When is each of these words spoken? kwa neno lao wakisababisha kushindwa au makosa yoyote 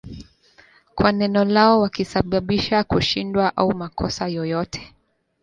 kwa 0.95 1.11
neno 1.11 1.45
lao 1.45 1.79
wakisababisha 1.81 2.83
kushindwa 2.83 3.55
au 3.57 3.75
makosa 3.75 4.27
yoyote 4.27 4.93